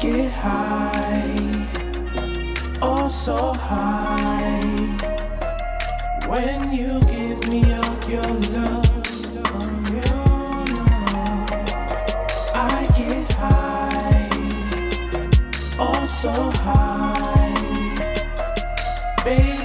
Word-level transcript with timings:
get 0.00 0.30
high, 0.30 1.34
oh 2.80 3.08
so 3.08 3.52
high. 3.54 4.62
When 6.28 6.72
you 6.72 7.00
give 7.00 7.48
me 7.48 7.62
all 7.72 7.98
your 8.08 8.30
love, 8.54 8.86
all 9.54 9.76
your 9.90 10.24
love, 10.76 11.50
I 12.54 12.86
get 12.96 13.32
high, 13.32 14.30
oh 15.80 16.04
so 16.20 16.32
high. 16.62 17.54
Baby, 19.24 19.57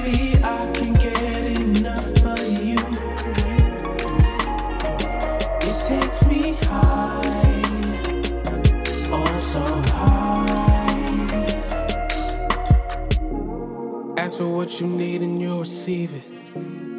Ask 14.24 14.38
for 14.38 14.48
what 14.48 14.80
you 14.80 14.88
need 14.88 15.22
and 15.22 15.42
you'll 15.42 15.60
receive 15.60 16.10
it, 16.14 16.24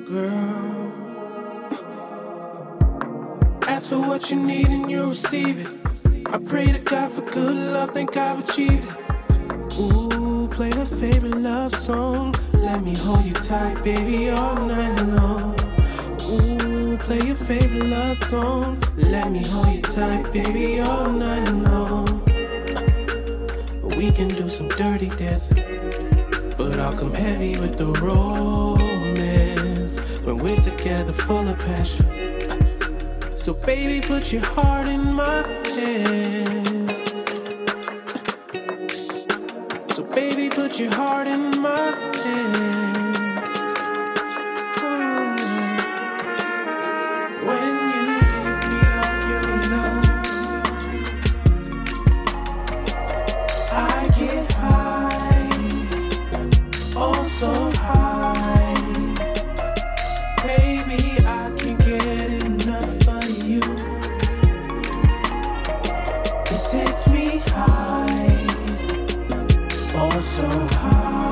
girl. 0.04 0.92
Ask 3.66 3.88
for 3.88 3.98
what 3.98 4.30
you 4.30 4.36
need 4.36 4.68
and 4.68 4.90
you'll 4.90 5.08
receive 5.08 5.58
it. 5.58 6.26
I 6.26 6.36
pray 6.36 6.70
to 6.70 6.78
God 6.80 7.12
for 7.12 7.22
good 7.22 7.56
love, 7.56 7.92
think 7.94 8.14
I've 8.18 8.46
achieved 8.46 8.86
it. 8.86 9.78
Ooh, 9.80 10.48
play 10.48 10.68
the 10.68 10.84
favorite 10.84 11.36
love 11.36 11.74
song. 11.74 12.34
Let 12.52 12.84
me 12.84 12.94
hold 12.94 13.24
you 13.24 13.32
tight, 13.32 13.82
baby, 13.82 14.28
all 14.28 14.56
night 14.56 15.00
long. 15.06 15.54
Ooh, 16.28 16.98
play 16.98 17.22
your 17.22 17.36
favorite 17.36 17.86
love 17.86 18.18
song. 18.18 18.78
Let 18.96 19.32
me 19.32 19.42
hold 19.42 19.74
you 19.74 19.80
tight, 19.80 20.30
baby, 20.30 20.80
all 20.80 21.10
night 21.10 21.48
long. 21.48 22.22
We 23.96 24.12
can 24.12 24.28
do 24.28 24.50
some 24.50 24.68
dirty 24.68 25.08
dancing, 25.08 25.64
but 26.56 26.78
I'll 26.78 26.96
come 26.96 27.12
heavy 27.12 27.58
with 27.58 27.76
the 27.78 27.86
romance. 28.00 29.98
When 30.22 30.36
we're 30.36 30.56
together, 30.56 31.12
full 31.12 31.48
of 31.48 31.58
passion. 31.58 32.06
So, 33.36 33.54
baby, 33.54 34.00
put 34.06 34.32
your 34.32 34.44
heart 34.44 34.86
in 34.86 35.12
my 35.12 35.46
hands. 35.76 37.24
So, 39.94 40.02
baby, 40.02 40.48
put 40.48 40.78
your 40.78 40.92
heart 40.94 41.26
in 41.26 41.60
my 41.60 41.73
She 66.54 66.60
takes 66.78 67.10
me 67.10 67.38
high, 67.48 68.46
oh 69.96 70.20
so 70.20 70.48
high. 70.76 71.23